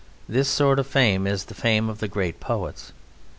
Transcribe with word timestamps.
This 0.27 0.49
sort 0.49 0.79
of 0.79 0.87
fame 0.87 1.27
is 1.27 1.43
the 1.45 1.53
fame 1.53 1.87
of 1.87 1.99
the 1.99 2.07
great 2.07 2.39
poets. 2.39 2.91